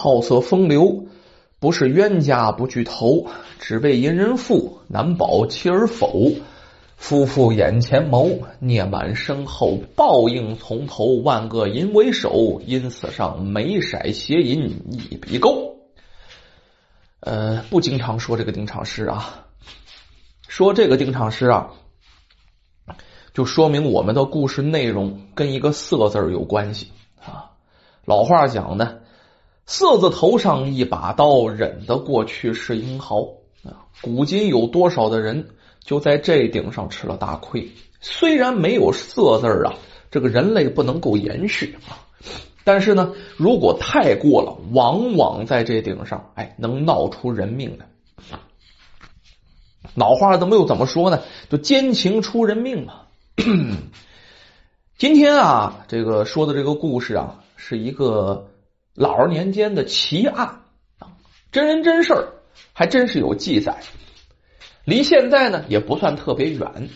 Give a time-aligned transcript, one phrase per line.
[0.00, 1.06] 好色风流，
[1.58, 3.26] 不是冤家不聚头，
[3.58, 6.34] 只为淫人妇，难保妻儿否？
[6.96, 11.20] 夫妇眼前谋，孽满身后，报应从头。
[11.24, 15.78] 万恶淫为首，因此上眉色邪淫一笔勾。
[17.18, 19.46] 呃，不经常说这个定场诗啊，
[20.46, 21.70] 说这个定场诗啊，
[23.34, 27.50] 就说明我们的故事内容跟一个“色”字有关系啊。
[28.04, 29.02] 老话讲的。
[29.68, 33.20] 色字头上一把刀，忍得过去是英豪
[33.62, 33.84] 啊！
[34.00, 35.50] 古今有多少的人
[35.84, 37.68] 就在这顶上吃了大亏？
[38.00, 39.74] 虽然没有色字啊，
[40.10, 42.00] 这个人类不能够延续啊，
[42.64, 47.86] 但是呢，如果太过了，往往在这顶上，哎，能闹出人命来。
[49.94, 51.20] 老话怎么又怎么说呢？
[51.50, 53.02] 就奸情出人命嘛。
[54.96, 58.47] 今天啊，这个说的这个故事啊，是一个。
[58.98, 60.62] 老儿年间的奇案
[60.98, 61.14] 啊，
[61.52, 62.32] 真人真事儿，
[62.72, 63.78] 还真是有记载。
[64.84, 66.88] 离现在呢也不算特别远。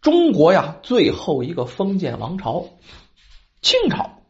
[0.00, 2.70] 中国呀，最后一个封建王朝——
[3.60, 4.22] 清朝，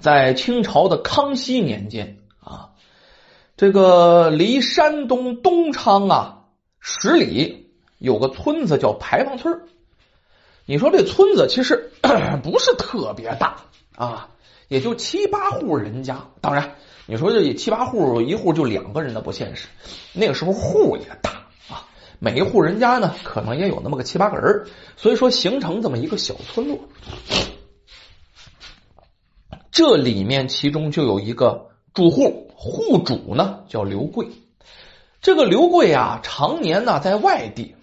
[0.00, 2.70] 在清朝的康熙年间啊，
[3.56, 6.44] 这个离山东东昌啊
[6.80, 9.60] 十里有个村子叫牌坊村。
[10.64, 11.92] 你说这村子其实
[12.42, 13.58] 不是特别大
[13.94, 14.28] 啊。
[14.72, 19.68] 也就七八户人家，当然你说这七八户一户就两个人的不现实。
[20.14, 21.30] 那个时候户也大
[21.68, 21.84] 啊，
[22.18, 26.78] 每一户人家呢可能也有那么个七八个人，所以说形成这么一个小村落。
[29.70, 34.26] 这里面其中就有一个住户，户主呢叫刘贵。
[35.20, 37.76] 这个刘贵啊，常年呢在外地，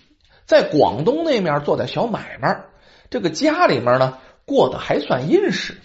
[0.47, 2.63] 在广东那面做点小买卖，
[3.11, 5.77] 这个家里面呢过得还算殷实。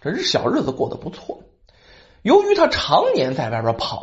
[0.00, 1.40] 这是小日子过得不错。
[2.22, 4.02] 由于他常年在外边跑，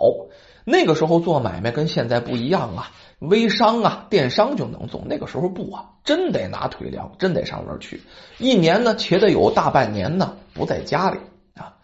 [0.65, 5.03] 那个时候做买卖跟现在不一样啊，微商啊、电商就能做。
[5.05, 8.01] 那个时候不啊，真得拿腿粮，真得上那儿去。
[8.37, 11.19] 一年呢，且得有大半年呢不在家里
[11.55, 11.77] 啊。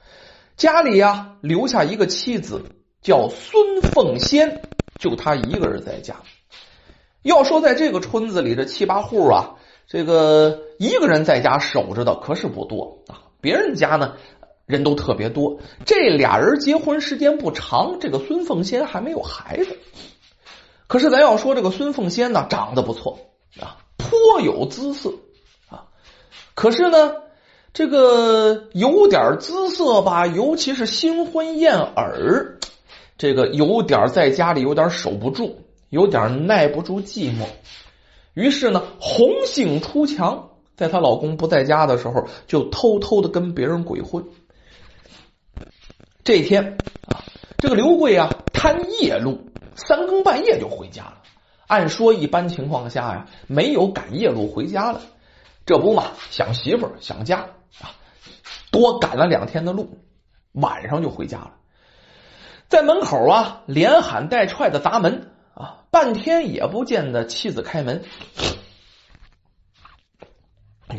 [0.58, 2.64] 家里呀留下一个妻子
[3.02, 4.62] 叫孙凤仙，
[5.00, 6.16] 就他一个人在家。
[7.22, 9.56] 要说在这个村子里这七八户啊，
[9.88, 13.33] 这个一个人在家守着的可是不多啊。
[13.44, 14.16] 别人家呢
[14.66, 19.78] 人都特别多，这俩人结婚时间不长，这个孙凤仙还没有孩子。
[20.88, 23.20] 可是咱要说这个孙凤仙呢，长得不错
[23.60, 25.12] 啊，颇有姿色
[25.68, 25.88] 啊。
[26.54, 27.16] 可是呢，
[27.74, 32.60] 这个有点姿色吧，尤其是新婚燕尔，
[33.18, 35.58] 这个有点在家里有点守不住，
[35.90, 37.46] 有点耐不住寂寞。
[38.34, 40.52] 于是呢，红杏出墙。
[40.76, 44.26] 在她老公不在家的时候，就偷偷的跟别人鬼混。
[46.24, 47.24] 这天啊，
[47.58, 51.18] 这个刘贵啊贪夜路，三更半夜就回家了。
[51.68, 55.02] 按说一般情况下呀，没有赶夜路回家的。
[55.66, 57.50] 这不嘛，想媳妇想家
[57.82, 57.96] 啊，
[58.72, 60.00] 多赶了两天的路，
[60.52, 61.54] 晚上就回家了。
[62.68, 68.04] 在门口啊，连喊带踹的砸门啊，半天也不见得妻子开门。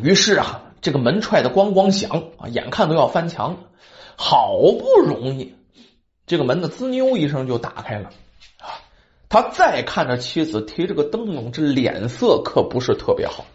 [0.01, 3.57] 于是啊，这个门踹的咣咣响啊，眼看都要翻墙，
[4.15, 5.55] 好不容易，
[6.25, 8.11] 这个门的滋妞一声就打开了。
[9.27, 13.45] 他再看着妻子提着个灯笼，这脸色可不是特别好，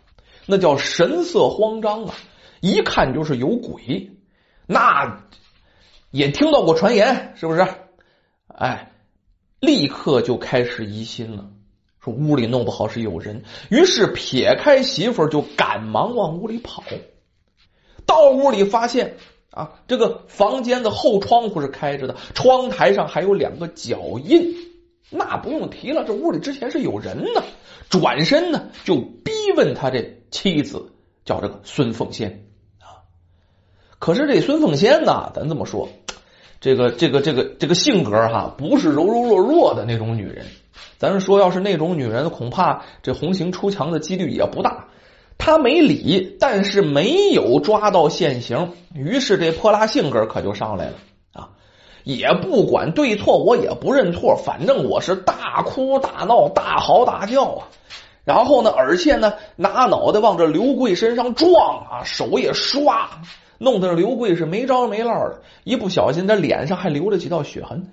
[0.47, 2.15] 那叫神色慌张啊，
[2.61, 4.11] 一看就是有鬼。
[4.67, 5.25] 那
[6.11, 7.67] 也听到过传言，是不是？
[8.49, 8.93] 哎，
[9.61, 11.51] 立刻就开始疑心了。
[12.03, 16.83] 说屋里弄不好是有人，于是撇开媳妇儿就赶忙往屋里跑。
[18.07, 19.17] 到屋里发现
[19.51, 24.55] 啊，这个房间的后窗户是开着的，窗台上还有两个脚印。
[25.11, 27.43] 那不用提了，这屋里之前是有人呢。
[27.89, 30.93] 转身呢就逼问他这妻子
[31.25, 32.47] 叫这个孙凤仙
[32.79, 33.03] 啊。
[33.99, 35.89] 可是这孙凤仙呢，咱这么说，
[36.61, 40.45] 这个这个这个这个性格哈，不是柔柔弱弱的那种女人。
[40.99, 44.85] 咱说，要是那种女人，恐怕这红杏出墙的几率也不大。
[45.39, 50.97] 他没理，但是没有抓到现行，于是这泼辣性格可就上来了
[51.33, 51.49] 啊！
[52.05, 57.69] 也不管对错，我也不认错，反正我是大哭大闹、大嚎大叫啊！
[58.23, 63.09] 然后呢，而且呢，拿脑袋往这刘贵身上撞啊，手也刷，
[63.63, 67.93] 弄得刘贵是没招没落的，一不小心，这脸上还留了几道血痕。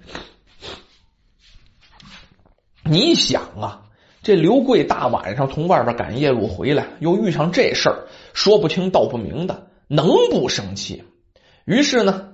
[2.85, 3.83] 你想啊，
[4.23, 11.03] 这刘贵大晚上从外边赶夜路回来，又遇上这事儿，说不清道不明的，能不生气？
[11.65, 12.29] 于是呢，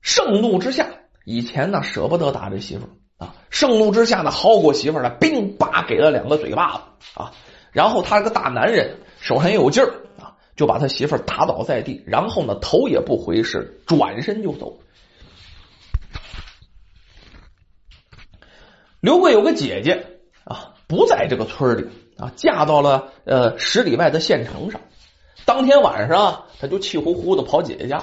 [0.00, 0.88] 盛怒之下，
[1.26, 2.88] 以前呢舍不得打这媳妇
[3.18, 6.80] 啊，盛怒之下呢薅过媳妇来，乒叭给了两个嘴巴子
[7.20, 7.32] 啊，
[7.72, 9.92] 然后他这个大男人手上也有劲儿，
[10.56, 14.78] 就把他媳妇打倒在地，然后呢头也不回是转身就走。
[19.00, 21.86] 刘贵有个姐姐啊，不在这个村里
[22.16, 24.80] 啊，嫁到了呃十里外的县城上。
[25.44, 28.02] 当天晚上，他就气呼呼的跑姐姐家，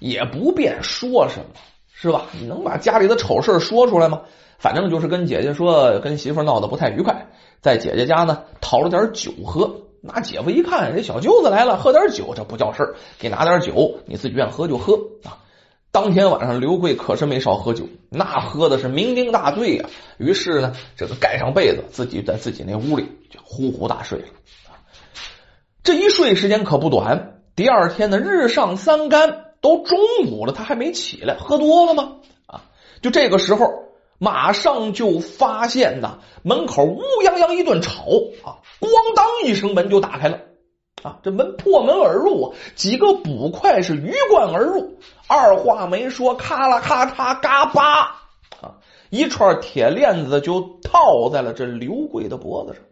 [0.00, 1.46] 也不便说什么，
[1.92, 2.26] 是吧？
[2.32, 4.22] 你能把家里的丑事说出来吗？
[4.58, 7.28] 反正就是跟姐姐说，跟媳妇闹得不太愉快，
[7.60, 9.83] 在姐姐家呢讨了点酒喝。
[10.06, 15.38] 那姐夫一看，这小舅子来了，喝点酒，这不叫事儿，给拿点酒，你自己愿喝就喝啊。
[15.90, 19.88] 当天晚上，刘贵可是没少喝酒，那喝的是酩酊大醉呀。
[20.18, 24.26] 于是呢，这个盖上被子，自己在自己那屋里就呼呼大睡了。
[25.82, 27.40] 这一睡时间可不短。
[27.56, 32.16] 第二天呢，日上三竿，都中午了，他还没起来，喝多了吗？
[32.46, 32.64] 啊，
[33.00, 33.83] 就这个时候，
[34.24, 38.04] 马上就发现呐，门口乌泱泱一顿吵
[38.42, 40.40] 啊，咣当一声，门就打开了。
[41.02, 44.96] 啊，这门破门而入，几个捕快是鱼贯而入，
[45.28, 48.04] 二话没说，咔啦咔嚓，嘎巴
[48.62, 48.80] 啊，
[49.10, 52.82] 一串铁链子就套在了这刘贵的脖子上。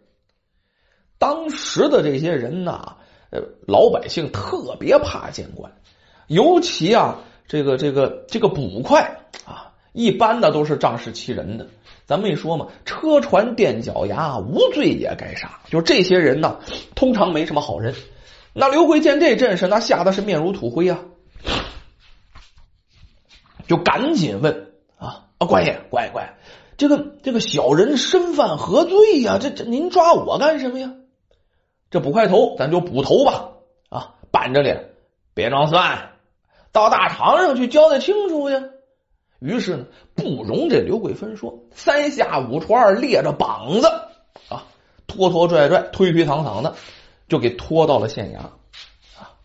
[1.17, 2.97] 当时的这些人呐，
[3.31, 5.71] 呃，老百姓特别怕见官，
[6.27, 11.67] 尤其啊，这个这个这个捕快啊，一般的都是仗势欺人的。
[12.05, 15.61] 咱没说嘛，车船垫脚牙，无罪也该杀。
[15.69, 16.59] 就这些人呢，
[16.95, 17.95] 通常没什么好人。
[18.51, 20.99] 那刘贵见这阵势，那吓得是面如土灰啊，
[23.67, 26.33] 就赶紧问啊啊，官爷，官爷，官爷，
[26.75, 29.37] 这个这个小人身犯何罪呀？
[29.41, 30.93] 这这您抓我干什么呀？
[31.89, 33.51] 这捕快头，咱就捕头吧
[33.89, 34.89] 啊，板着脸，
[35.33, 36.11] 别装蒜，
[36.71, 38.61] 到大堂上去交代清楚呀。
[39.43, 39.85] 于是呢，
[40.15, 43.87] 不容这刘贵芬说，三下五除二，列着膀子
[44.47, 44.63] 啊，
[45.05, 46.75] 拖拖拽拽，推推搡搡的，
[47.27, 48.37] 就给拖到了县衙
[49.19, 49.35] 啊。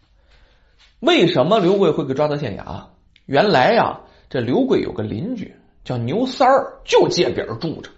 [1.01, 2.85] 为什么刘贵会给抓到县衙？
[3.27, 7.91] 原来呀，这刘贵有个邻居叫牛三儿，就借饼住着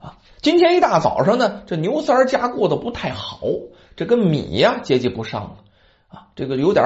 [0.00, 0.18] 啊。
[0.42, 3.40] 今天一大早上呢，这牛三儿家过得不太好，
[3.94, 5.58] 这个米呀接济不上了
[6.08, 6.84] 啊，这个有点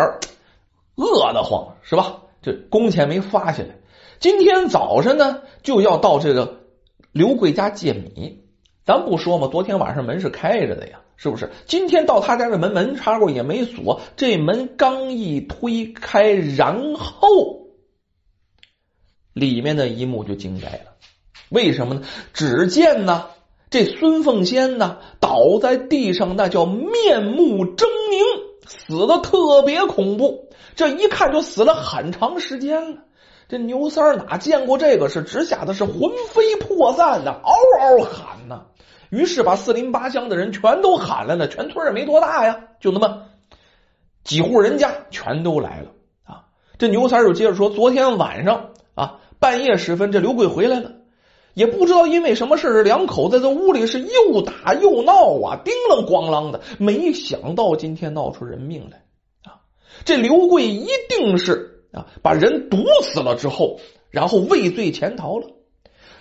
[0.97, 2.19] 饿得慌，是吧？
[2.43, 3.80] 这工钱没发下来。
[4.20, 6.61] 今天早上呢，就要到这个
[7.11, 8.44] 刘贵家借米。
[8.84, 11.50] 咱不说嘛，昨天晚上门是开着的呀，是不是？
[11.67, 14.02] 今天到他家的门，门插过也没锁。
[14.17, 17.69] 这门刚一推开，然后
[19.32, 20.93] 里面的一幕就惊呆了。
[21.49, 22.02] 为什么呢？
[22.34, 23.28] 只见呢，
[23.70, 27.87] 这孙凤仙呢倒在地上，那叫面目狰狞，
[28.67, 30.50] 死的特别恐怖。
[30.76, 32.99] 这一看就死了很长时间了。
[33.50, 35.08] 这牛三儿哪见过这个？
[35.08, 38.67] 是直吓得是魂飞魄散的，嗷嗷喊呐！
[39.11, 43.25] 于是把四邻八乡的人全都喊来了，全村也没多大呀，就那么
[44.23, 45.88] 几户人家全都来了
[46.25, 46.44] 啊！
[46.79, 50.93] 这牛三儿就接着说：昨天晚上啊，半夜时分，这刘贵回来了，
[51.55, 59.03] 也不知道因为什么事这两口子在屋里是又打又闹啊，叮啷咣啷的，没想到今天闹出人命来
[59.43, 59.58] 啊！
[60.05, 61.69] 这刘贵一定是。
[61.93, 62.07] 啊！
[62.23, 65.49] 把人毒死了之后，然后畏罪潜逃了。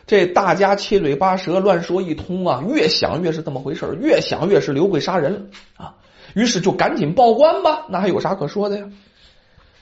[0.08, 5.42] 这大家七嘴八舌乱说一通啊，越想越是这么回事越想越是刘贵杀人了
[5.78, 5.96] 啊。
[6.34, 8.90] 于是就赶紧报官吧，那还有啥可说的呀？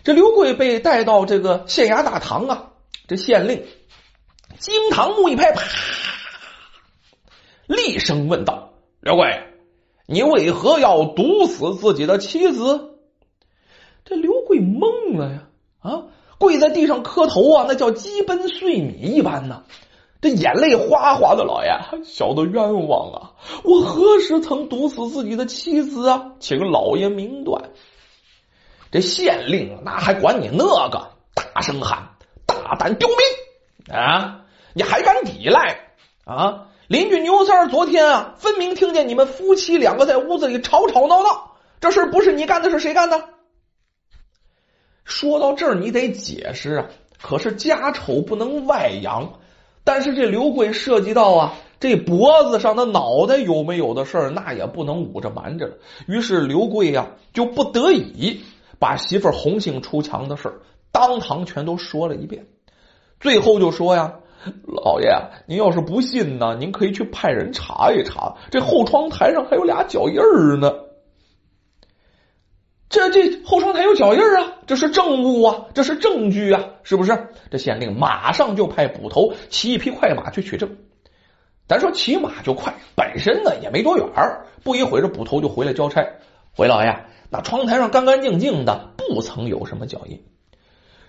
[0.04, 2.72] 这刘贵被带到这个县衙大堂啊，
[3.08, 3.66] 这县令
[4.58, 5.62] 惊堂木一拍，啪，
[7.68, 9.44] 厉声问道：“刘贵，
[10.06, 12.96] 你为何要毒死自己的妻子？”
[14.06, 15.50] 这刘贵懵了呀。
[15.88, 16.04] 啊！
[16.38, 19.64] 跪在地上磕头啊，那叫鸡奔碎米一般呢。
[20.22, 23.32] 这眼泪哗哗的，老爷，小的冤枉啊！
[23.64, 26.32] 我何时曾毒死自己的妻子啊？
[26.40, 27.70] 请老爷明断。
[28.92, 31.10] 这县令那还管你那个？
[31.36, 32.10] 大声喊
[32.48, 34.42] ：“大胆刁民啊！
[34.74, 35.92] 你还敢抵赖
[36.26, 36.66] 啊？
[36.88, 43.24] 邻居牛三儿昨天啊，分明听见你们夫妻两个在屋子里吵吵闹闹，这事不是你干的，是谁干的？”
[45.08, 46.86] 说到这儿，你得解释啊！
[47.22, 49.40] 可是家丑不能外扬，
[49.86, 55.76] 但是这刘贵涉及到啊，这脖子上的脑袋有没有的事儿，那也不能捂着瞒着了。
[56.08, 58.42] 于是刘贵呀，就不得已
[58.80, 60.56] 把媳妇红杏出墙的事儿
[60.92, 62.46] 当堂全都说了一遍。
[63.22, 64.14] 最后就说呀
[64.68, 65.10] ：“老爷，
[65.48, 70.72] 您要是不信呢，您可以去派人查一查，这后窗台上还有俩脚印儿呢。”
[72.90, 77.30] 这这后窗台有脚印啊，这是证物啊，这是证据啊，是不是？
[77.52, 80.78] 这县令马上就派捕头骑一匹快马去取证。
[81.68, 84.08] 咱说骑马就快，本身呢也没多远
[84.64, 86.06] 不一会儿这捕头就回来交差。
[86.54, 90.24] 回老爷，那窗台上干干净净的，不曾有什么脚印。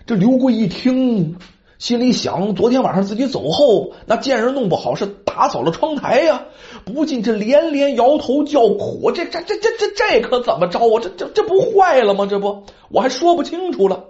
[0.05, 1.37] 这刘贵一听。
[1.79, 6.43] 心里想，昨天晚上自己走后，那贱人弄不好是打扫了窗台呀，
[6.83, 9.13] 不禁这连连摇头叫苦。
[9.15, 10.99] 这这这这这这可怎么着啊？
[11.01, 12.27] 这这这不坏了吗？
[12.29, 14.03] 这不我还说不清楚了。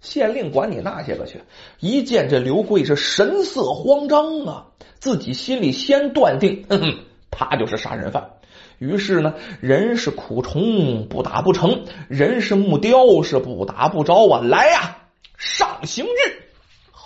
[0.00, 1.40] 县令管你那些个去！
[1.80, 4.66] 一见这刘贵是神色慌张啊，
[5.00, 6.94] 自己心里先断定， 哼哼，
[7.32, 8.30] 他就是杀人犯。
[8.78, 14.40] 于是呢，人是苦虫不打不成，人是木雕是不打不着啊！
[14.44, 14.98] 来呀，
[15.36, 16.45] 上刑具！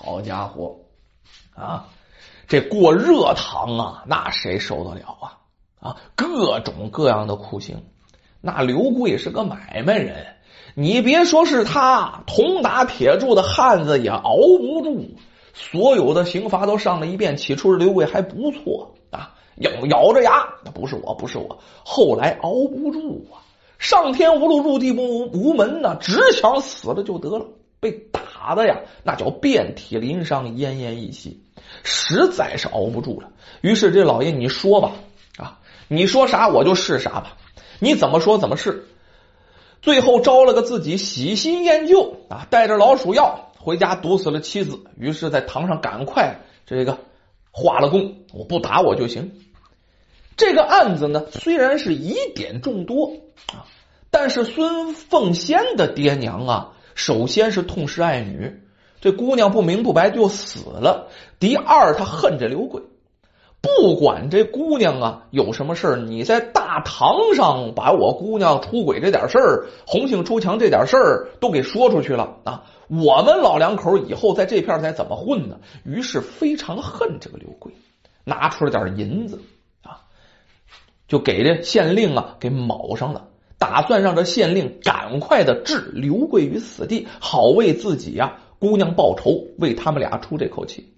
[0.03, 0.79] 好家伙，
[1.55, 1.89] 啊，
[2.49, 5.37] 这过热堂啊，那谁受得了啊？
[5.79, 7.85] 啊，各种各样的酷刑。
[8.41, 10.37] 那刘贵是个买卖人，
[10.75, 15.11] 你别说是他，铜打铁铸的汉子也熬不住。
[15.53, 21.59] 所有的刑罚都上了一遍，起初刘贵还不错啊，咬咬着牙，不是我，不是我。
[21.85, 23.45] 后来熬不住啊，
[23.79, 27.45] 上天无路，入地无无门呐，只想死了就得了。
[27.81, 31.43] 被打打的呀，那叫遍体鳞伤、奄奄一息，
[31.85, 33.29] 实在是熬不住了。
[33.61, 34.93] 于是这老爷，你说吧，
[35.37, 37.37] 啊，你说啥我就是啥吧，
[37.81, 38.87] 你怎么说怎么是。
[39.83, 44.81] 最后招了个自己喜新厌旧啊，带着老鼠药回家毒死了妻子。
[44.97, 46.99] 于是，在堂上赶快这个
[47.51, 49.33] 画了功，我不打我就行。
[50.39, 53.19] 这个案子呢，虽然是疑点众多
[53.53, 53.69] 啊，
[54.11, 56.73] 但是孙凤仙的爹娘啊。
[57.01, 58.61] 首先是痛失爱女，
[59.01, 61.09] 这姑娘不明不白就死了。
[61.39, 62.83] 第二，他恨这刘贵，
[63.63, 72.65] 不管这姑娘啊有什么事你在大堂上把我姑娘出轨这点事儿、红杏出墙这点事儿都给说出去了啊！
[72.89, 75.59] 我们老两口以后在这片再怎么混呢？
[75.87, 77.73] 于是非常恨这个刘贵，
[78.25, 79.41] 拿出了点银子
[79.83, 80.05] 啊，
[81.09, 83.29] 就给这县令啊给卯上了。
[83.61, 90.95] 打算让这县令赶快的置刘贵于死地，好为自己呀姑娘报仇，为他们俩出这口气。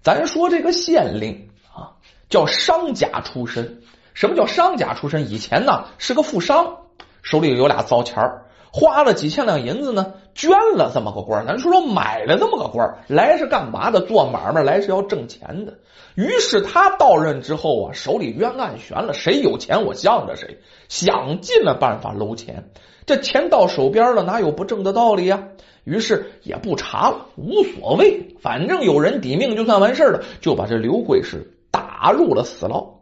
[0.00, 1.92] 咱说这个县令啊，
[2.30, 3.82] 叫商家出身。
[4.14, 5.30] 什么叫商家出身？
[5.30, 6.78] 以前呢是个富商，
[7.22, 8.46] 手里有俩糟钱儿。
[8.72, 14.00] 花了几千两银子呢，捐了这么个官咱说说买了这么个官来是干嘛的？
[14.00, 15.74] 做买卖来是要挣钱的。
[16.14, 20.58] 于是他到任之后啊，手里冤案悬了，谁有钱我向着谁，
[20.88, 22.70] 想尽了办法搂钱。
[23.06, 25.48] 这钱到手边了，哪有不挣的道理呀？
[25.84, 32.99] 于是也不查了，无所谓，反正有人抵命就算完事了，就把这刘贵是打入了死牢。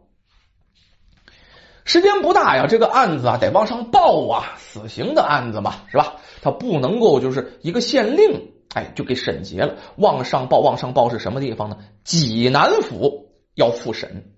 [1.89, 6.17] 时间不大呀，这个案子啊得往上报啊，死刑的案子嘛，是吧？
[6.43, 9.73] 他不能够就是一个县令，哎，就给审结了。
[9.95, 11.79] 往上报，往上报是什么地方呢？
[12.03, 14.31] 济南府要复审。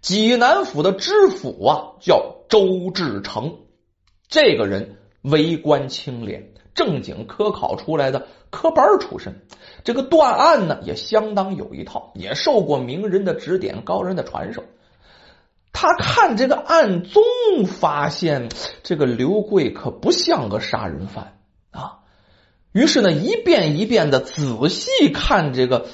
[0.00, 3.58] 济南府的知府啊叫周志成，
[4.26, 9.46] 这个人为官清廉，正经科考出来的科班出身，
[9.84, 14.64] 这个断案呢也相当有一套，也受过名人的指点，高人的传授。
[15.74, 17.22] 他看这个案宗，
[17.66, 18.48] 发现
[18.84, 21.36] 这个刘贵可不像个杀人犯
[21.72, 21.98] 啊。
[22.72, 25.86] 于是呢，一遍一遍的仔细看这个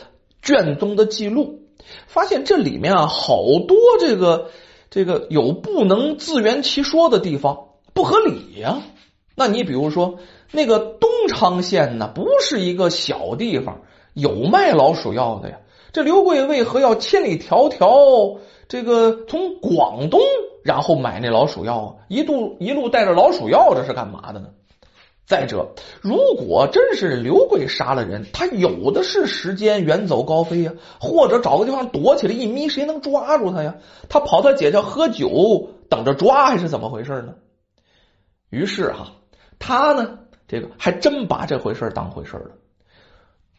[0.43, 1.63] 卷宗的记录，
[2.07, 4.51] 发现这里面啊好多这个
[4.91, 8.83] 这个有不能自圆其说的地方，不合理呀。
[9.35, 10.19] 那你比如说
[10.53, 13.81] 那个东昌县呢，不是一个小地方，
[14.13, 15.59] 有卖老鼠药的呀。
[15.93, 18.39] 这刘贵为何要千里迢迢？
[18.69, 20.21] 这个从广东，
[20.63, 24.51] 然后买那老鼠药啊，一度一路带着老鼠药，这是干嘛的呢？
[25.27, 33.77] 再者，如果真是刘贵杀了人，他有的是时间远走高飞呀，或者找个地方躲起来一眯，谁能抓住他呀？
[34.09, 37.35] 他跑他姐家喝酒，等着抓还是怎么回事呢？
[38.51, 39.13] 于是哈，
[39.61, 40.19] 他呢，
[40.49, 42.51] 这个还真把这回事当回事了，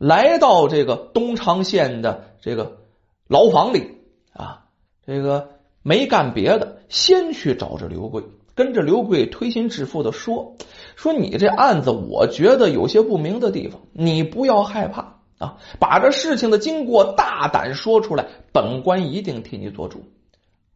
[0.01, 2.79] 来到这个东昌县的这个
[3.27, 4.00] 牢房里
[4.34, 4.65] 啊。
[5.05, 5.50] 这个
[5.84, 8.24] 没干别的，先去找着刘贵，
[8.55, 10.55] 跟着刘贵推心置腹的说
[10.98, 20.03] ：“说你这案子，我觉得有些不明的地方，你不要害怕啊，把这事情的经过大胆说出来，本官一定替你做主。”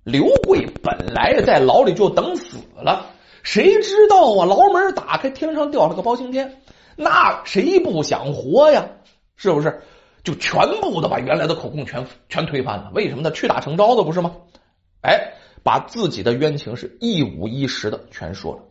[0.05, 3.07] 刘贵本来在牢里就等死了，
[3.41, 4.45] 谁知道啊？
[4.45, 6.61] 牢门打开，天上掉了个包青天，
[6.95, 8.87] 那谁不想活呀？
[9.35, 9.81] 是不是？
[10.23, 13.29] 就全部的把原来的口供全全推翻了，为什么呢？
[13.29, 14.37] 屈打成招的不是吗？
[15.01, 18.63] 哎，把自己的冤情是一五一十的全说了。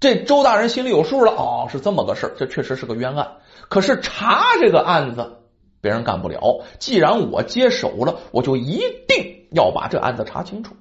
[0.00, 3.36] 这周大人心里有数了，哦，是这么个事这确实是个冤案。
[3.68, 5.36] 可是查这个案子，
[5.80, 6.64] 别人干不了。
[6.80, 10.74] 既然我接手了，我就一定要把这案子查清楚。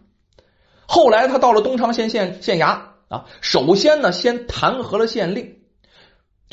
[0.88, 2.80] 后来他到了东昌县县县衙
[3.10, 5.58] 啊，首先呢，先弹劾了县令。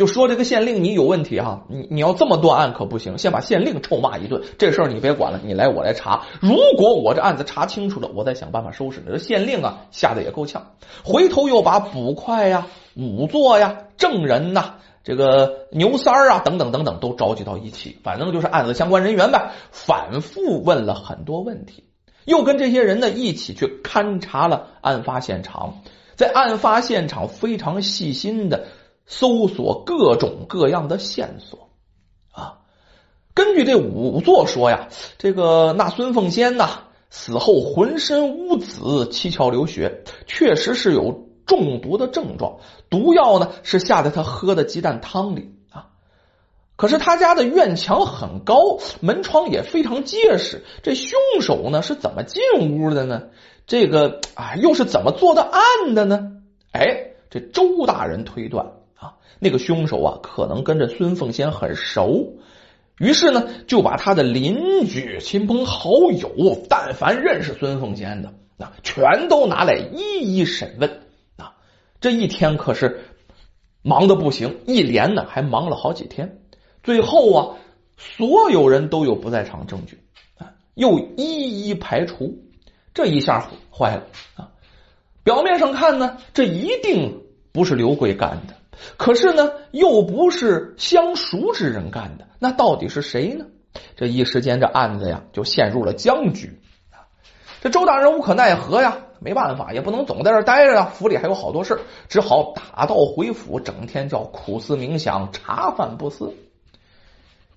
[0.00, 4.42] 就说这个县令你有问题哈，你你要这么断案可不行，先把县令臭骂一顿。
[4.56, 6.22] 这事儿你别管了，你来我来查。
[6.40, 9.12] 如果我这案子查清楚了，我再想办法收拾你。
[9.12, 10.68] 这县令啊，吓得也够呛。
[11.04, 21.84] 回头又把捕快呀、仵作呀、证人呐、这个牛三儿啊等等等等都召集到一起，反正就是案子相关人员呗，反复问了很多问题，
[22.24, 25.82] 又跟这些人呢一起去勘察了案发现场，
[26.16, 28.64] 在案发现场非常细心的。
[29.12, 31.68] 搜索各种各样的线索
[32.30, 32.60] 啊！
[33.34, 34.88] 根据这仵作说呀，
[35.18, 42.58] 这个那孙凤仙呐死后浑身污紫，七窍流血，确实是有中毒的症状。
[42.88, 45.88] 毒药呢是下在他喝的鸡蛋汤里啊。
[46.76, 50.64] 可是他家的院墙很高，门窗也非常结实。
[50.84, 52.40] 这凶手呢是怎么进
[52.78, 53.24] 屋的呢？
[53.66, 56.30] 这个啊又是怎么做的案的呢？
[56.70, 58.74] 哎，这周大人推断。
[59.00, 62.34] 啊那个凶手啊，可能跟着孙凤仙很熟，
[62.98, 71.00] 于是呢，就把他的邻居、亲朋好友，但凡认识孙凤仙的，啊，全都拿来一一审问。
[71.36, 71.54] 啊，
[72.00, 73.00] 这一天可是
[73.82, 76.38] 忙的不行，一连呢还忙了好几天。
[76.82, 77.56] 最后啊，
[77.96, 79.98] 所有人都有不在场证据，
[80.38, 82.38] 啊，又一一排除。
[82.92, 84.02] 这一下坏了
[84.34, 84.50] 啊！
[85.22, 88.54] 表面上看呢，这一定不是刘贵干的。
[88.96, 93.46] 可是呢，又不是相熟之人干的，那到底是谁呢？
[93.96, 96.60] 这一时间，这案子呀就陷入了僵局。
[97.60, 106.34] 这周大人无可奈何呀，没办法，也不能总在这待着呀，府里还有好多事只好打道回府，整天叫苦思冥想，茶饭不思。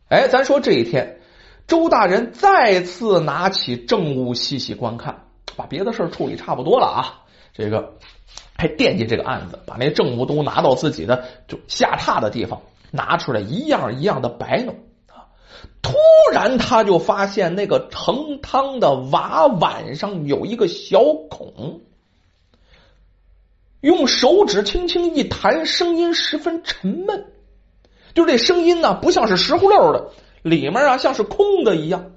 [0.09, 1.21] 哎，咱说这一天，
[1.67, 5.23] 周大人再次拿起政务细细观看，
[5.55, 7.93] 把别的事处理差不多了啊，这个。
[8.63, 14.75] 还惦记这个案子，把那证物都拿到自己的就下榻的地方，拿出来一样一样的摆弄
[15.07, 15.27] 啊。
[15.81, 15.91] 突
[16.31, 21.81] 然，他就发现那个盛汤的瓦碗上有一个小孔，
[23.81, 27.25] 用手指轻轻一弹，声音十分沉闷，
[28.13, 32.13] 就这声音呢，不像是石葫芦的，里面啊像是空的一样。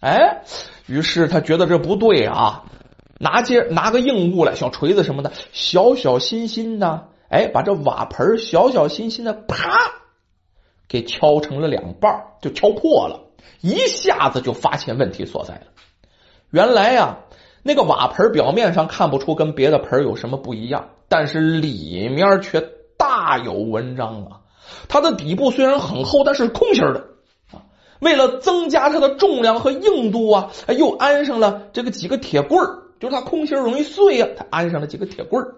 [0.00, 0.42] 哎，
[0.86, 2.64] 于是他觉得这不对啊。
[3.22, 9.70] 拿接拿个硬物来，小锤子什么的，小小心心的，哎，把这瓦盆小小心心的啪
[10.88, 13.20] 给敲成了两半，就敲破了，
[13.60, 15.66] 一下子就发现问题所在了。
[16.50, 17.20] 原来呀，
[17.62, 24.40] 那个瓦盆表面上看不出跟别的盆有什么不一样，但是里面却大有文章啊！
[24.88, 27.06] 它的底部虽然很厚，但是空心的
[27.52, 27.62] 啊。
[28.00, 32.81] 为了增加它的重量和硬度啊，又安上了这个几个铁棍儿。
[33.02, 35.56] 就是它空心容易碎呀，他安上了几个铁棍儿，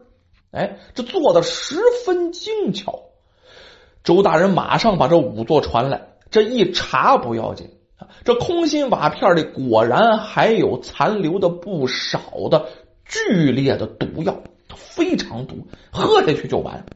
[0.50, 1.76] 哎，这做的十
[2.06, 3.02] 分精巧。
[4.02, 7.68] 周大人马上把这五座传来，这一查不要紧，
[8.24, 12.18] 这空心瓦片里果然还有残留的不少
[12.50, 12.68] 的
[13.04, 14.42] 剧烈的毒药，
[14.74, 16.86] 非常毒，喝下去就完。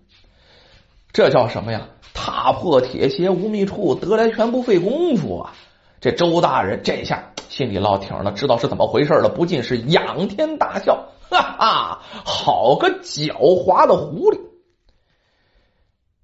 [1.12, 1.90] 这叫什么呀？
[2.14, 5.52] 踏破铁鞋无觅处，得来全不费功夫啊！
[6.00, 7.34] 这周大人这下。
[7.48, 13.32] 心里落挺了，知道是怎么回事了，不禁是仰天大笑， 哈哈，好个狡
[13.64, 14.38] 猾的狐狸！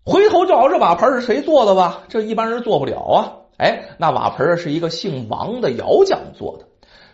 [0.04, 2.02] 回头找这瓦盆是谁做的吧？
[2.08, 3.32] 这一般人做不了啊！
[3.56, 6.66] 哎，那瓦盆是一个姓王的窑匠做的。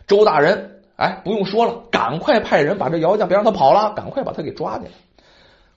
[0.08, 4.90] 周大人，哎，不用说了，赶快派人把这窑匠别让他跑了，赶快把他给抓起来。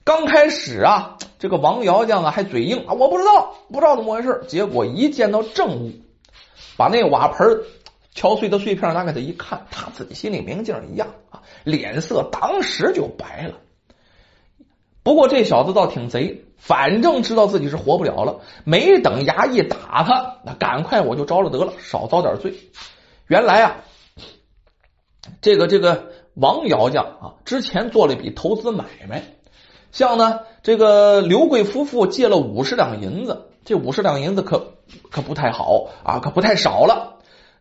[0.02, 4.42] 刚开始啊，这个王窑匠啊还嘴硬啊，我不知道，不知道怎么回事。
[4.48, 5.92] 结果一见到证物，
[6.76, 7.62] 把那瓦盆。
[8.14, 13.54] 敲碎的碎片拿给他一看，他自己心里明镜一样啊，脸色当时就白了。
[15.02, 22.54] 不过这小子倒挺贼，反正知道自己是活不了了，没等衙役打他，那赶快我就招了得了，少遭点罪。
[23.26, 23.76] 原来啊，
[25.42, 29.24] 这个这个王窑匠啊，之前做了一笔投资买卖，
[29.90, 34.74] 像呢这个刘贵夫妇借了五十两银子，这五十两银子可
[35.10, 37.13] 可不太好啊，可不太少了。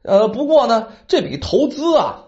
[0.04, 2.26] 呃，不过呢，这笔投资啊，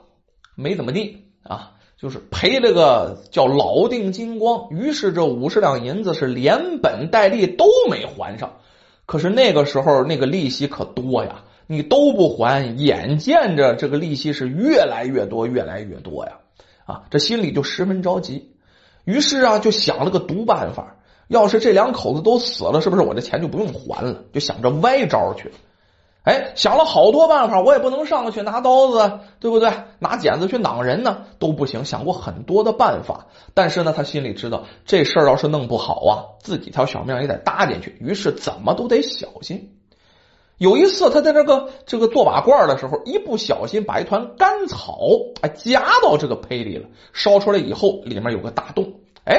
[0.56, 4.70] 没怎么地啊，就是赔了个叫老定金光。
[4.72, 8.54] 于是这五十两银子是连本带利都没还上。
[9.06, 16.40] 可是那个时候那个利息可多呀，你都不还，眼见着这个利息是越来越多，越来越多呀，
[16.86, 18.56] 啊，这心里就十分着急。
[19.04, 20.96] 于是啊，就想了个毒办法。
[21.28, 24.24] 要是这两口子都死了，是不是我这钱就不用还了？
[24.32, 25.52] 就想着歪招去。
[26.26, 29.72] 哎，想了好多办法，我也不能上去拿刀子，对不对？
[30.00, 31.86] 拿剪子去攮人呢，都不行。
[31.86, 37.96] 想过很多的办法，但是呢，他心里知道这事儿要是弄不好啊，自己条小命也得搭进去。
[38.02, 39.78] 于是怎么都得小心。
[40.58, 44.98] 有一次，他在这个这个做瓦罐的时候，一不小心把一团干草
[45.42, 46.88] 哎夹到这个胚里了。
[47.14, 48.94] 烧出来以后，里面有个大洞。
[49.26, 49.38] 哎，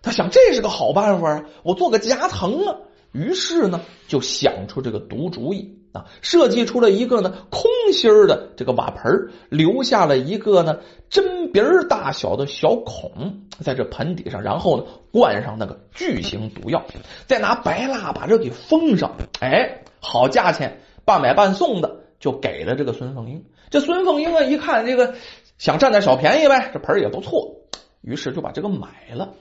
[0.00, 2.76] 他想这是个好办法啊，我做个夹层啊。
[3.10, 16.84] 于是呢，就想出这个毒主意啊，设计出了一个呢空心的这个瓦盆，留下了一个呢针鼻大小的小孔在这盆底上，然后呢灌上那个巨型毒药，
[17.26, 19.16] 再拿白蜡把这给封上。
[19.40, 23.44] 哎，好价钱，半买半送的，就给了这个孙凤英。
[23.70, 25.14] 这孙凤英啊，一看这个
[25.58, 27.56] 想占点小便宜呗，这盆也不错，
[28.00, 29.34] 于是就把这个买了。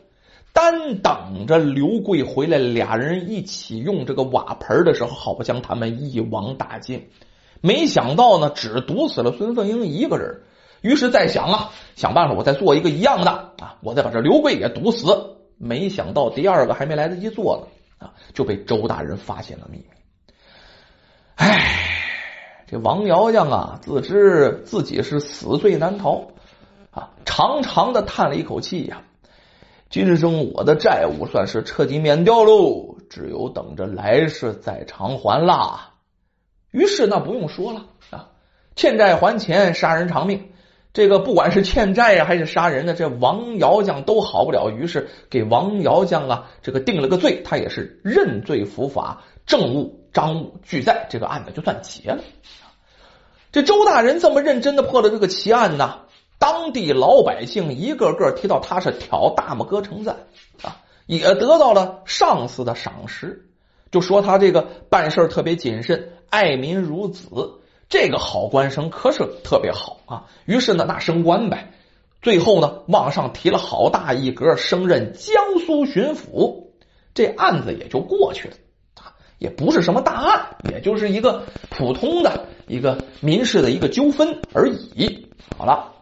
[0.53, 7.09] 单等着刘贵回来，俩人一起用这个瓦盆的时候，好将他们一网打尽。
[7.61, 10.41] 没想到呢，只毒死了孙凤英一个人。
[10.81, 15.35] 于是再想啊，想办法，我再做一个一样的啊，我再把这刘贵也毒死。
[15.57, 19.85] 没想到第二个还没来得及做呢，啊，就被周大人发现了秘密。
[21.35, 21.57] 唉，
[22.65, 26.31] 这王瑶将啊，自知自己是死罪难逃
[26.91, 29.01] 啊，长长的叹了一口气呀。
[29.89, 35.93] 今生我的债务算是彻底免掉喽，只有等着来世再偿还啦。
[36.69, 38.29] 于是那不用说了啊，
[38.75, 40.49] 欠债还钱，杀人偿命。
[40.93, 44.69] 这个不管是欠债呀，还是杀人的，这王姚将都好不了。
[44.69, 52.19] 于是给王姚将啊，这个定了个罪，他也是认罪伏法，政务赃物俱在，这个案子就算结了。
[53.51, 56.01] 这周大人这么认真的破了这个奇案呢？
[56.39, 60.15] 当地老百姓一个个提到他是挑大拇哥称赞
[60.63, 63.49] 啊，也得到了上司的赏识，
[63.91, 70.27] 就说他这个办事特别谨慎，爱民如子，这个好官声可是特别好啊。
[70.45, 71.73] 于是呢，那升官呗，
[72.21, 76.67] 最后呢往上提了好大一格，升任江苏巡抚，
[77.13, 78.53] 这案子也就过去了
[78.95, 85.27] 啊，也不是什么大案，也就是一个普通的一个民事的一个纠纷而已。
[85.57, 85.98] 好了。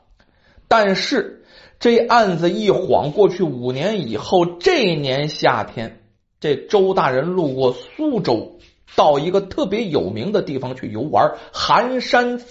[0.67, 1.45] 但是
[1.79, 6.03] 这案子一晃过去五年以后，这年夏天，
[6.39, 8.59] 这周大人路过苏州，
[8.95, 12.47] 到一个特别有名的地方去游玩——寒山寺。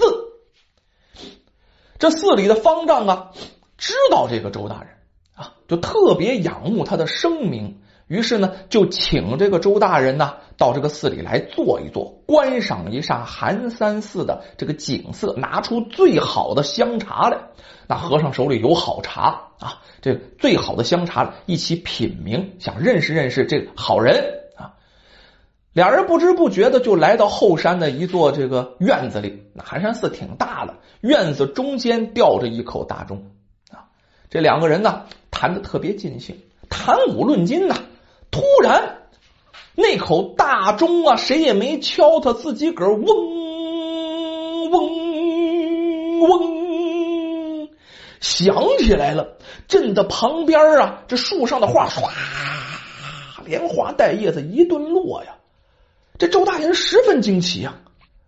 [1.98, 3.32] 这寺里的方丈啊，
[3.78, 4.90] 知道这个周大人
[5.34, 7.80] 啊，就特别仰慕他的声名。
[8.08, 17.38] 于是呢，就请这个周大人呢到这个寺里来坐一坐，观赏一下寒山寺的这个景色，拿出最好的香茶来。
[17.88, 24.22] 那和尚手里有好茶啊，这最好的香茶一起品茗，想认识认识这个好人
[24.56, 24.74] 啊。
[25.72, 29.42] 俩人不知不觉的就来到后山的一座这个院子里。
[29.52, 33.32] 那寒山寺挺大的，院子中间吊着一口大钟
[33.72, 33.90] 啊。
[34.30, 36.38] 这两个人呢谈的特别尽兴，
[36.70, 37.74] 谈古论今呐。
[38.36, 39.08] 突然，
[39.74, 43.06] 那口大钟啊，谁也没敲，他自己个儿嗡
[44.70, 47.68] 嗡嗡
[48.20, 52.10] 响起来了，震得旁边啊，这树上的花唰，
[53.46, 55.36] 连花带叶子一顿落呀。
[56.18, 57.76] 这周大人十分惊奇呀，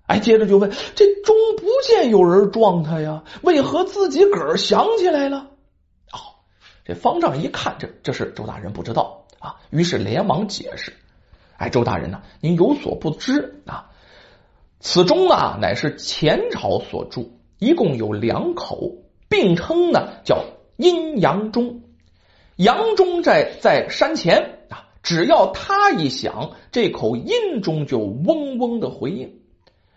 [0.07, 5.49] 哎，接着就问：这钟不见有人撞他呀，为何自己个儿响起来了？
[6.12, 6.16] 哦，
[6.87, 9.27] 这方丈一看，这这是周大人不知道。
[9.38, 9.57] 啊！
[9.70, 10.92] 于是连忙解释
[11.57, 13.90] ：“哎，周大人呐，您有所不知啊，
[14.81, 18.92] 此钟啊乃是前朝所铸，一共有两口，
[19.29, 20.44] 并称呢叫
[20.77, 21.83] 阴阳钟。
[22.57, 29.40] 阳钟在在山前啊，只要它一响，这口阴钟就嗡嗡的回应。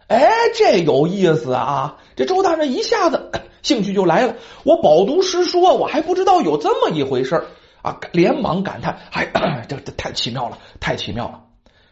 [0.07, 1.97] 哎，这有意思啊！
[2.15, 3.31] 这周大人一下子
[3.63, 4.35] 兴趣就来了。
[4.63, 7.45] 我饱读诗书，我还不知道有这么一回事
[7.81, 7.99] 啊！
[8.11, 9.27] 连忙感叹：“哎，
[9.67, 11.43] 这这太奇妙了，太奇妙了！”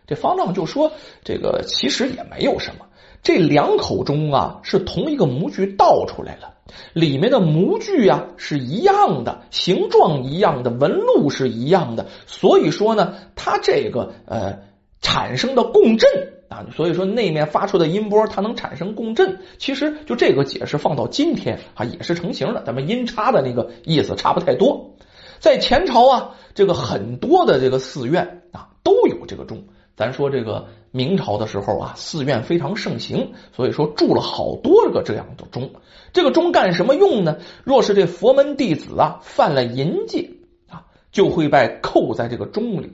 [0.07, 0.91] 这方丈就说
[1.23, 2.85] ：“这个其实也没有什么，
[3.21, 6.55] 这两口钟啊是同一个模具倒出来了，
[6.93, 14.59] 里面的模具啊是一样的，形状一样的，纹路是一样的，所以说呢，它这个呃
[14.99, 16.09] 产生的共振
[16.49, 19.41] 啊，所以说那面发出的音波它能产生共振。
[19.59, 24.95] 其实就这个解释放到今天啊也是成型的，咱们音差的那个意思差不太多。”
[25.39, 29.63] 在前朝啊，这个很多的这个寺院啊都有这个钟。
[29.95, 35.71] 咱说这个明朝的时候啊，寺院非常盛行，所以说铸了好多个这样的钟。
[36.13, 37.37] 这个钟干什么用呢？
[37.65, 40.31] 若是这佛门弟子啊犯了淫戒
[40.69, 42.93] 啊，就会被扣在这个钟里。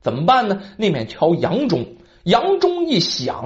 [0.00, 0.60] 怎么办呢？
[0.76, 1.86] 那面敲阳钟，
[2.24, 3.44] 阳钟一响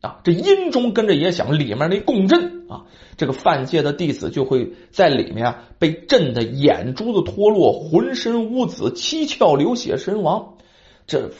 [0.00, 10.54] 啊，这阴钟跟着也响，里面那共振啊，这个犯戒的弟子就会在里面啊被震得眼珠子脱落，浑身乌紫，七窍流血身亡。
[11.06, 11.30] 这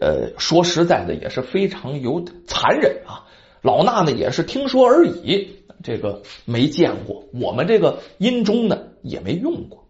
[0.00, 3.24] 呃，说实在的，也是非常有残忍啊。
[3.62, 5.50] 老衲呢也是听说而已，
[5.82, 7.24] 这个没见过。
[7.32, 9.83] 我们这个阴中呢也没用过。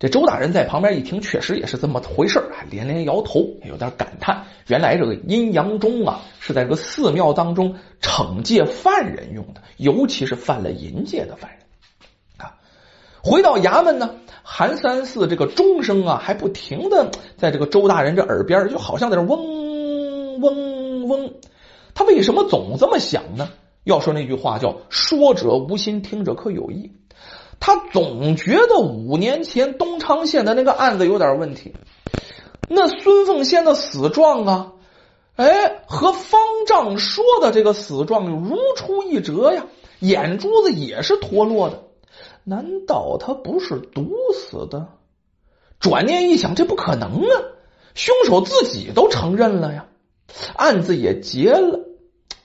[0.00, 4.46] 这周大人在旁边一听，确实也是这么回事啊连连摇头，有点感叹。
[4.66, 11.60] 原来这个阴阳钟啊，是在这个寺庙当中惩戒犯人用的，尤其是犯了淫戒的犯人
[12.38, 12.56] 啊。
[13.22, 21.34] 回到衙门呢，寒山寺这个钟声啊，还不停的在这个周大人这耳边，就好像在这嗡嗡嗡。
[21.92, 23.50] 他为什么总这么想呢？
[23.84, 26.90] 要说那句话叫“说者无心，听者可有意”。
[27.60, 31.74] 他总觉得五年前东昌县的那个案子有点问题，
[32.68, 34.72] 那孙凤仙的死状啊，
[35.36, 39.66] 哎，和方丈说的这个死状如出一辙呀，
[39.98, 41.82] 眼珠子也是脱落的，
[42.44, 44.88] 难道他不是毒死的？
[45.78, 47.36] 转念一想，这不可能啊，
[47.94, 49.86] 凶手自己都承认了呀，
[50.56, 51.80] 案子也结了，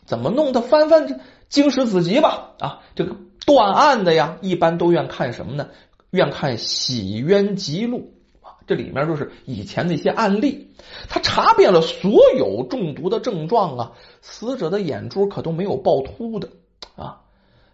[0.05, 0.51] 怎么弄？
[0.51, 1.15] 他翻翻这
[1.47, 3.15] 《经史子集》吧，啊，这个。
[3.45, 5.69] 断案的呀，一般都愿看什么呢？
[6.11, 8.13] 愿看《洗冤集录》
[8.47, 10.73] 啊，这里面就是以前的一些案例。
[11.09, 16.49] 他查遍了所有中毒的症状啊，死者的眼珠可都没有爆突的
[16.95, 17.21] 啊，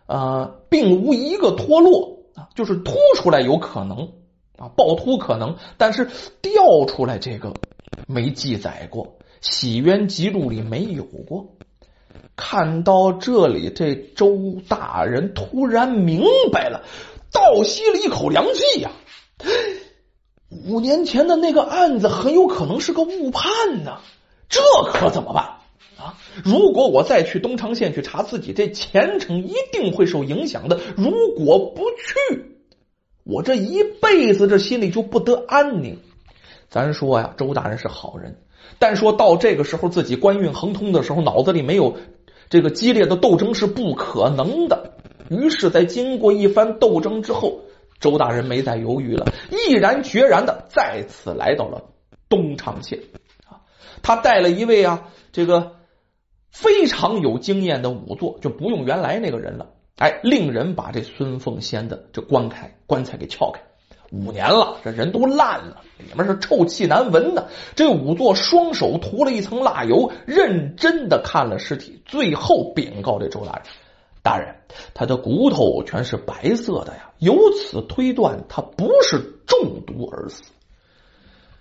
[0.08, 4.14] 呃，并无一个脱落啊，就是凸出来有可能
[4.58, 6.10] 啊，爆突可能，但是
[6.42, 7.54] 掉出来这个
[8.08, 9.06] 没记载过，
[9.42, 11.56] 《洗冤集录》里没有过。
[12.44, 16.82] 看到这里，这周大人突然明白了，
[17.32, 18.90] 倒吸了一口凉气呀！
[20.50, 24.00] 五年前的那个案子很有可能是个误判呢，
[24.50, 24.60] 这
[24.92, 25.44] 可怎么办
[26.04, 26.18] 啊？
[26.44, 30.80] 如果我再去东昌县去查自己，这前程一定会受影响的。
[30.98, 32.58] 如果不去，
[33.24, 36.00] 我这一辈子这心里就不得安宁。
[36.70, 38.40] 咱说呀，周大人是好人，
[38.80, 41.96] 但说到这个时候自己官运亨通的时候，脑子里没有。
[42.52, 44.96] 这个激烈的斗争是不可能的。
[45.30, 47.62] 于是，在经过一番斗争之后，
[48.02, 51.86] 周大人没再犹豫了，毅然决然的再次来到了
[52.28, 53.00] 东昌县
[53.48, 53.64] 啊。
[54.04, 55.78] 他带了一位啊，这个
[56.52, 59.70] 非常有经验的仵作，就不用原来那个人了。
[59.96, 63.62] 哎，令人把这孙凤仙的这棺材棺材给撬开。
[64.12, 67.48] 五年了，这人都烂了，里面是臭气难闻的。
[67.76, 73.64] 这仵作双手涂了一层蜡油，认真的看了尸体，最后禀告这周大人
[74.22, 74.56] ：“大人，
[74.94, 80.44] 他的骨头全是白色的呀，由此推断，他不是中毒而死。”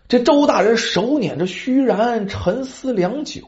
[0.09, 3.47] 这周大人手捻着虚髯，沉思良久，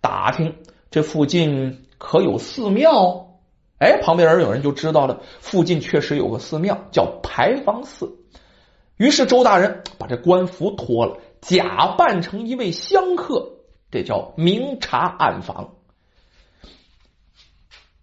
[0.00, 0.56] 打听
[0.90, 3.25] 这附近可有寺庙。
[3.78, 8.16] 哎，旁边人有人就知道了，附近确实有个寺庙叫牌坊寺。
[8.96, 13.50] 于是周大人把这官服脱了，假扮成一位香客，
[13.90, 15.74] 这叫明察暗访。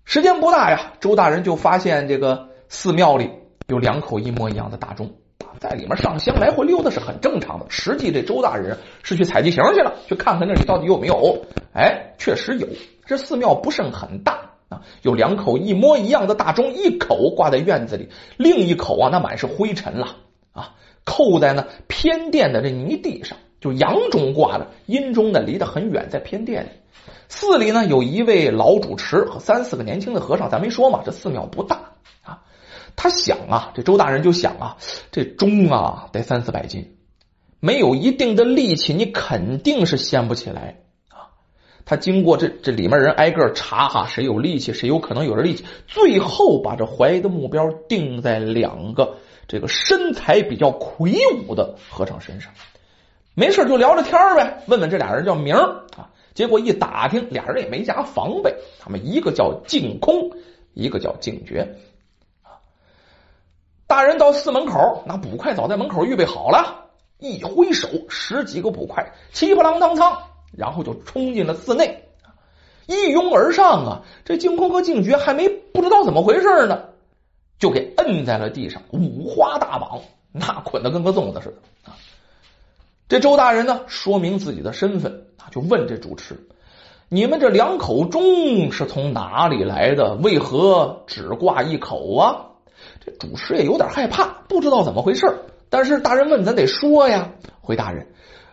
[0.06, 3.32] 时间不大呀，周大人就发现这个寺庙里
[3.68, 5.16] 有两口一模一样的大钟，
[5.60, 7.66] 在里面上香来回溜达是很正常的。
[7.70, 11.48] 实际这周大人是去采集行去了，去看看那里到底有没有。
[11.74, 12.68] 哎，确实有。
[13.08, 14.53] 这寺庙不甚很大。
[15.02, 20.18] 有两口一模一样的大钟，一口挂在院子里，另一口啊，那满是灰尘了
[20.52, 23.38] 啊，扣在呢偏殿的这泥地上。
[23.62, 26.70] 就阳钟挂的，阴钟呢离得很远，在偏殿里。
[27.30, 32.44] 寺里呢有一位老主持和三四个年轻的和尚，咱没说嘛，这寺庙不大啊。
[32.98, 34.78] 他想啊，这周大人就想啊，
[35.14, 36.98] 这钟啊得三四百斤，
[37.62, 40.83] 没有一定的力气，你肯定是掀不起来。
[41.86, 49.18] 他经过这这里面人挨个查哈，谁有力气，谁有可能有这力气，最后把这怀疑的目标定在两个
[49.48, 51.14] 这个身材比较魁
[51.48, 52.54] 梧的和尚身上。
[53.36, 56.10] 没事就聊着天呗，问问这俩人叫名啊。
[56.34, 60.32] 结果一打听，俩人也没加防备，他们一个叫净空，
[60.74, 61.76] 一个叫净觉。
[63.86, 66.86] 大人到寺门口，那捕快早在门口预备好了，
[67.20, 70.18] 一挥手，十几个捕快，七不啷当仓。
[70.58, 72.04] 然后就冲进了寺内，
[72.88, 74.02] 一拥而上啊！
[74.26, 76.86] 这净空和净觉还没不知道怎么回事呢，
[77.60, 81.98] 就给摁在了地上，五花大绑，那捆的跟个粽子似的啊！
[83.10, 86.48] 这周大人呢，说明自己的身份啊，就问这主持
[87.10, 90.16] ：“你们这两口钟是从哪里来的？
[90.16, 92.46] 为何只挂一口啊？”
[93.06, 95.26] 这主持也有点害怕，不知道怎么回事，
[95.70, 97.32] 但是大人问，咱得说呀。
[97.62, 98.08] 回大人，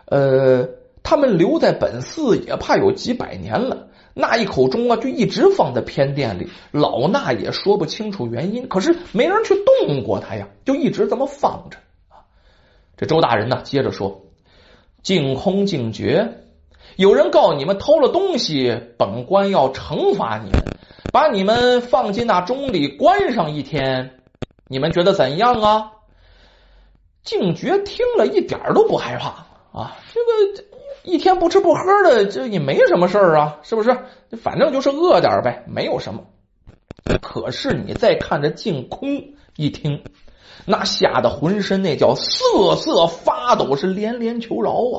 [0.05, 0.69] 呃，
[1.03, 8.67] 他们留在本寺也怕有几百年了，那一口钟啊，就一直放在偏殿里，老衲也说不清楚原因。
[8.67, 11.77] 可是没人去动过它呀，就一直这么放着。
[12.97, 14.21] 这周大人呢，接着说
[15.01, 16.43] ：“净空净觉，
[16.97, 20.61] 有人告你们偷了东西，本官要惩罚你们，
[21.11, 24.19] 把你们放进那钟里关上一天，
[24.67, 25.91] 你们觉得怎样啊？”
[27.23, 29.45] 静觉听了一点都不害怕
[29.79, 29.95] 啊！
[30.11, 30.63] 这个
[31.03, 33.97] 一天不吃不喝的，这也没什么事儿啊，是不是？
[34.41, 36.23] 反正就是饿点呗，没有什么。
[37.21, 40.03] 可是你再看着净空，一听，
[40.65, 44.97] 那吓得浑身那叫瑟瑟发抖，是连连求饶啊！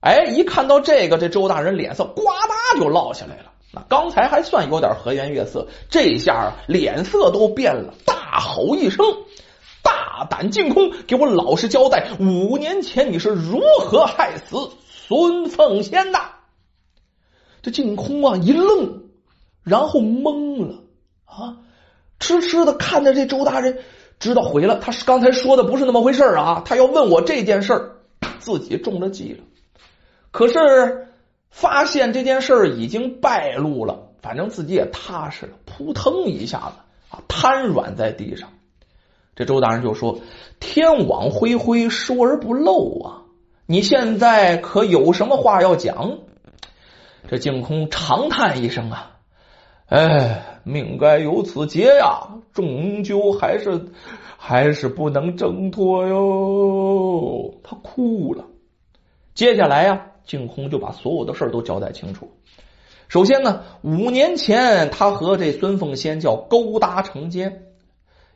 [0.00, 3.52] 哎，一看到这个，这周大人脸色呱嗒就落下来了。
[3.72, 9.04] 那刚才还算有点和颜悦色，这下脸色都变了，大吼一声。
[9.82, 12.10] 大胆净空，给我老实交代！
[12.18, 16.20] 五年前你是如何害死孙凤仙的？
[17.62, 19.04] 这净空啊一愣，
[19.62, 20.82] 然后懵了
[21.24, 21.58] 啊，
[22.18, 23.78] 痴痴的看着这周大人，
[24.18, 24.78] 知道毁了。
[24.78, 27.92] 他是刚才说的不是那么回事啊，他要问我这件事，
[28.38, 29.44] 自己中了计了。
[30.30, 31.08] 可是
[31.50, 36.76] 发现这件事已经败露了，反正自己也踏实了，扑腾一下子
[37.10, 38.50] 啊，瘫软在地上。
[39.40, 40.18] 这周大人就说
[40.60, 43.22] ：“天网恢恢，疏而不漏啊！
[43.64, 46.18] 你现在可有什么话要讲？”
[47.26, 49.12] 这净空长叹一声啊，
[49.86, 53.86] 哎，命该有此劫呀，终究还是
[54.36, 57.54] 还是不能挣脱哟。
[57.62, 58.44] 他哭了。
[59.34, 62.30] 接下来呀，净空就把所有的事都交代清楚。
[63.08, 67.68] 首先呢，五年前他和这孙凤仙叫勾搭成奸。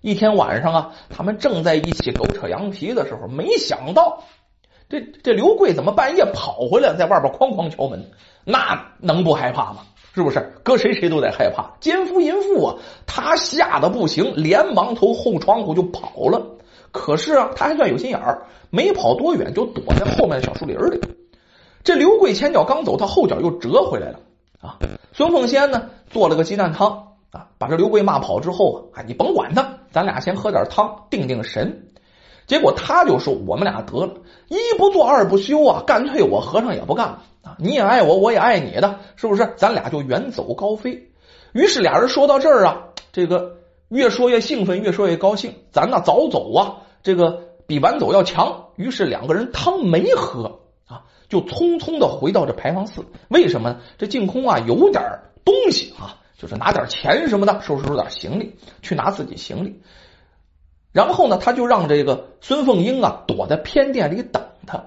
[0.04, 4.22] 一天晚上啊，他们正在一起狗扯羊皮的时候，没想到
[4.86, 8.10] 这这刘贵怎么半夜跑回来，在外边哐哐敲门？
[8.44, 9.78] 那能不害怕吗？
[10.14, 10.52] 是不是？
[10.62, 11.70] 搁谁谁都得害怕。
[11.80, 12.74] 奸夫淫妇啊，
[13.06, 16.58] 他吓得不行，连忙从后窗户就跑了。
[16.92, 21.00] 可是啊，他还算有心眼儿，没跑多远就躲在后面的小树林里。
[21.82, 24.20] 这刘贵前脚刚走，他后脚又折回来了
[24.60, 24.76] 啊。
[25.14, 27.08] 孙凤仙呢，做了个鸡蛋汤。
[27.30, 31.86] 啊，把这刘贵骂跑之后啊，你甭管他，咱俩先喝点汤定定神。
[32.48, 34.12] 结果他就说：“我们俩得了，
[34.48, 37.54] 一不做二不休啊，干脆我和尚也不干了啊！
[37.60, 39.54] 你也爱我，我也爱你的，是不是？
[39.56, 41.10] 咱俩就远走高飞。”
[41.54, 45.54] 于是俩人说到这儿啊，这个越说越兴奋，越说越高兴。
[45.70, 48.66] 咱那早走啊，这个比晚走要强。
[48.74, 53.04] 于是两个人汤没喝啊，就匆匆的回到这牌坊寺。
[53.28, 53.80] 为什么呢？
[53.96, 55.02] 这净空啊，有点
[55.44, 56.18] 东西啊。
[56.44, 59.80] 就是拿点钱什么的，收拾收拾点行李，去拿自己行李。
[60.92, 64.84] 然后呢，他就让这个孙凤英啊躲在偏殿里等他，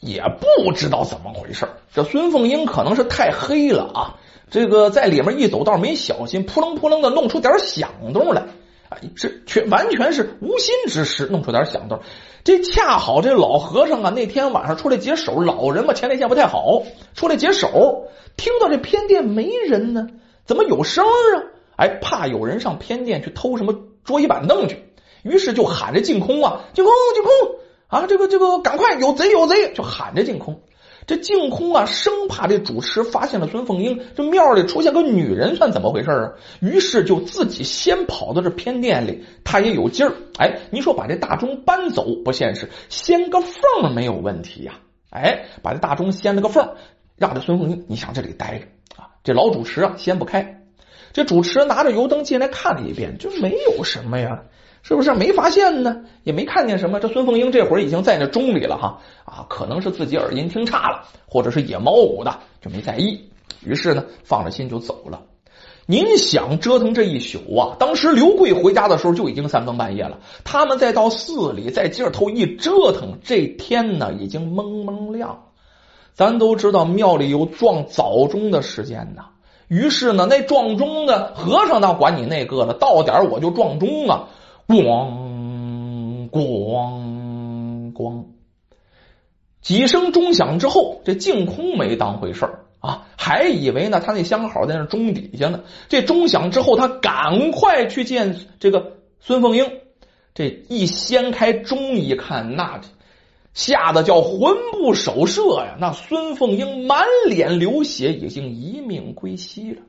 [0.00, 1.68] 也不知道怎么回事。
[1.92, 4.16] 这孙凤英可能是太黑了啊，
[4.48, 8.40] 这个在里面一走道没小心，扑棱扑棱的弄出点响动来，
[8.88, 12.00] 啊，是全完全是无心之失，弄出点响动。
[12.44, 16.82] 这恰好这老和尚啊那天晚上出来解手，老人嘛前列腺不太好，
[17.14, 18.06] 出来解手，
[18.38, 20.08] 听到这偏殿没人呢。
[20.44, 21.42] 怎么有声儿啊？
[21.76, 24.84] 哎，怕有人上偏殿去偷什么桌椅板凳去，
[25.22, 27.30] 于是就喊着净空啊，净空，净空
[27.88, 28.06] 啊！
[28.06, 29.72] 这个这个，赶快有贼有贼！
[29.72, 30.60] 就喊着净空。
[31.06, 36.32] 这净空啊，生怕这主持发现了孙凤英，这庙里出现个女人，算怎么回事啊？
[36.60, 40.14] 于是就自己先跑到这偏殿里，他也有劲儿。
[40.38, 43.52] 哎，你说把这大钟搬走不现实，掀个缝
[43.82, 44.74] 儿没有问题呀？
[45.10, 46.76] 哎，把这大钟掀了个缝儿，
[47.16, 48.66] 让这孙凤英你想这里待着。
[49.24, 50.60] 这老主持啊，掀不开。
[51.14, 54.42] 这主持拿着油灯进来看了一遍，就没有什么呀，
[54.82, 56.02] 是不是没发现呢？
[56.24, 57.00] 也没看见什么。
[57.00, 63.30] 这孙凤英这会儿已经在那钟里了哈啊，可能是自己耳音听差了，或者是野猫舞的，就没在意。
[63.64, 65.22] 于是呢，放了心就走了。
[65.86, 67.76] 您想折腾这一宿啊？
[67.78, 75.44] 当时刘贵回家的时候就已经三更半夜了，他们再到寺里再接着头一折腾，这天呢已经蒙蒙亮。
[76.14, 79.24] 咱都知道庙里有撞早钟的时间呢，
[79.66, 84.28] 于是呢，那撞钟的和尚倒管你那个了，到点我就撞钟啊，
[84.68, 88.24] 咣咣咣，
[89.60, 92.48] 几声钟响之后，这净空没当回事
[92.78, 95.62] 啊，还以为呢他那相好在那钟底下呢。
[95.88, 99.68] 这钟响之后，他赶快去见这个孙凤英，
[100.32, 102.80] 这一掀开钟一看，那。
[103.54, 105.76] 吓得叫魂不守舍呀！
[105.80, 109.82] 那孙凤英满脸流血，已经一命归西了。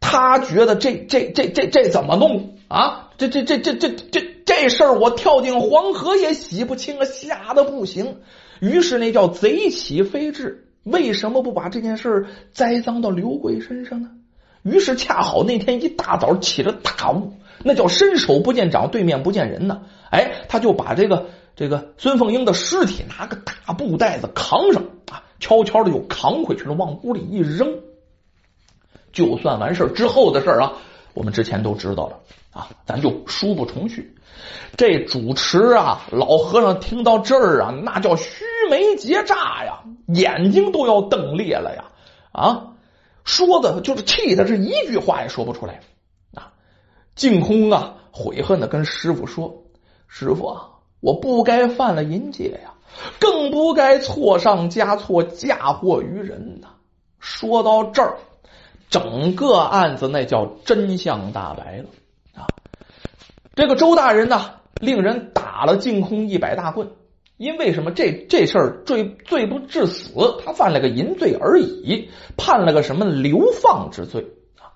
[0.00, 3.10] 他觉得这这这这这怎么弄啊？
[3.16, 8.18] 这这这这这这这事儿我跳进黄河也洗不清啊，吓得不行。
[8.60, 14.10] 于是那叫贼起飞智，为什么不把这件事栽赃到刘贵身上呢？
[14.62, 19.82] 于是恰好那天一大早起了大雾，那叫伸手不见掌，对面不见人呢。
[20.10, 21.26] 哎，他就把这个
[21.56, 27.80] 这个孙凤英的尸体拿个大布袋子扛上啊，悄悄的又扛回去了，往屋里一扔，
[29.12, 30.72] 就算完事之后的事啊，
[31.14, 32.20] 我们之前都知道了
[32.52, 34.14] 啊，咱就书不重叙。
[34.76, 41.84] 这主持啊，老和尚听到这儿啊，那叫须眉结炸呀，眼睛都要瞪裂了呀
[42.32, 42.72] 啊！
[43.22, 45.80] 说的就是气的，是一句话也说不出来
[46.34, 46.52] 啊！
[47.14, 49.62] 净空啊，悔恨的跟师傅说
[50.08, 50.70] ：“师傅啊，
[51.04, 52.72] 我不该犯了淫戒呀，
[53.20, 56.68] 更不该错上加错，嫁祸于人呐！”
[57.20, 58.16] 说到这儿，
[58.88, 61.84] 整个案子那叫真相大白了
[62.34, 62.48] 啊！
[63.54, 66.88] 这个周大人呢，令人打了净空一百大棍。
[67.36, 67.90] 因为什么？
[67.90, 74.24] 这这事儿罪罪不至死，他犯了个淫罪而已，判了个什么流放之罪
[74.56, 74.72] 啊？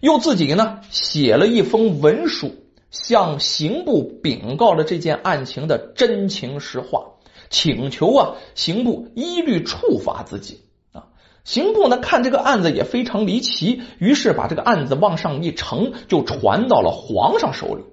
[0.00, 2.50] 又自己呢写了一封文书，
[2.90, 7.04] 向刑部禀告了这件案情的真情实话，
[7.48, 10.62] 请求啊刑部一律处罚自己
[10.92, 11.06] 啊。
[11.44, 17.84] 刑部呢看这个案子也非常离奇，于是把这个案子往上一呈，就传到了皇上手里。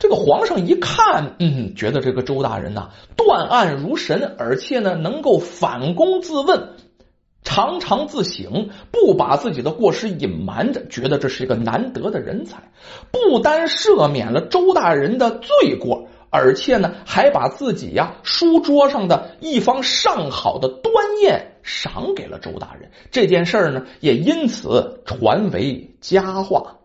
[0.00, 6.70] 这个皇上一看，嗯，觉得这个周大人呐，断案如神，而且呢，能够反躬自问，
[7.42, 12.70] 常常自省，不把自己的过失隐瞒着，觉得这是一个难得的人才。
[13.10, 22.90] 不单赦免了周大人的罪过，而且呢，还把自己呀书桌上的一方上好的端砚赏给了周大人。
[23.10, 26.76] 这件事呢，也因此传为佳话。